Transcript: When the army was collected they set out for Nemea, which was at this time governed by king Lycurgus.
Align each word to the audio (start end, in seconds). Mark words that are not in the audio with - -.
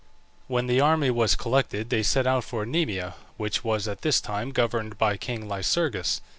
When 0.47 0.65
the 0.65 0.81
army 0.81 1.11
was 1.11 1.35
collected 1.35 1.91
they 1.91 2.01
set 2.01 2.25
out 2.25 2.43
for 2.43 2.65
Nemea, 2.65 3.13
which 3.37 3.63
was 3.63 3.87
at 3.87 4.01
this 4.01 4.19
time 4.19 4.49
governed 4.51 4.97
by 4.97 5.15
king 5.15 5.47
Lycurgus. 5.47 6.21